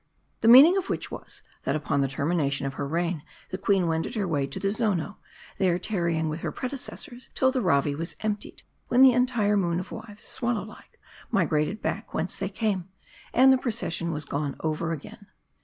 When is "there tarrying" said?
5.59-6.27